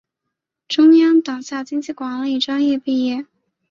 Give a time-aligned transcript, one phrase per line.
[0.67, 3.27] 中央党校经济管理专业毕业。